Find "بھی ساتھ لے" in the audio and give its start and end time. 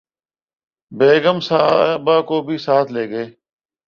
2.47-3.09